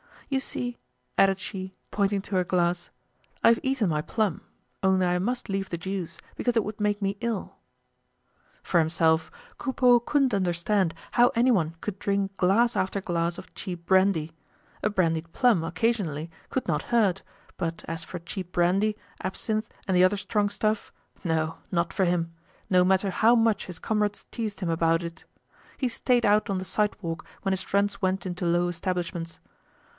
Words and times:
"You 0.29 0.39
see," 0.39 0.79
added 1.17 1.37
she, 1.39 1.75
pointing 1.91 2.21
to 2.23 2.35
her 2.37 2.45
glass, 2.45 2.89
"I've 3.43 3.59
eaten 3.61 3.89
my 3.89 4.01
plum; 4.01 4.41
only 4.81 5.05
I 5.05 5.19
must 5.19 5.47
leave 5.49 5.69
the 5.69 5.77
juice, 5.77 6.17
because 6.37 6.55
it 6.55 6.63
would 6.63 6.79
make 6.79 7.01
me 7.01 7.17
ill." 7.19 7.57
For 8.63 8.79
himself, 8.79 9.29
Coupeau 9.57 9.99
couldn't 9.99 10.33
understand 10.33 10.95
how 11.11 11.31
anyone 11.35 11.75
could 11.81 11.99
drink 11.99 12.35
glass 12.37 12.75
after 12.77 13.01
glass 13.01 13.37
of 13.37 13.53
cheap 13.53 13.85
brandy. 13.85 14.31
A 14.81 14.89
brandied 14.89 15.33
plum 15.33 15.65
occasionally 15.65 16.31
could 16.49 16.67
not 16.67 16.83
hurt, 16.83 17.21
but 17.57 17.83
as 17.87 18.05
for 18.05 18.17
cheap 18.17 18.53
brandy, 18.53 18.97
absinthe 19.21 19.65
and 19.87 19.95
the 19.97 20.03
other 20.03 20.17
strong 20.17 20.49
stuff, 20.49 20.93
no, 21.25 21.57
not 21.71 21.91
for 21.93 22.05
him, 22.05 22.33
no 22.69 22.83
matter 22.85 23.11
how 23.11 23.35
much 23.35 23.65
his 23.65 23.77
comrades 23.79 24.25
teased 24.31 24.61
him 24.61 24.69
about 24.69 25.03
it. 25.03 25.25
He 25.77 25.89
stayed 25.89 26.25
out 26.25 26.49
on 26.49 26.57
the 26.57 26.65
sidewalk 26.65 27.23
when 27.43 27.51
his 27.51 27.61
friends 27.61 28.01
went 28.01 28.25
into 28.25 28.45
low 28.45 28.69
establishments. 28.69 29.37